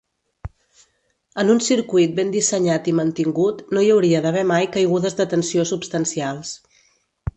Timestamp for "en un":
1.43-1.59